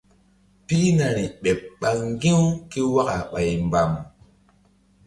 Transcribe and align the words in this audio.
Pihnari 0.65 1.23
ɓeɓ 1.41 1.57
ɓah 1.79 1.95
ŋgi̧-u 2.11 2.43
ké 2.69 2.79
waka 2.93 3.17
ɓay 3.31 3.49
mbam. 3.67 3.91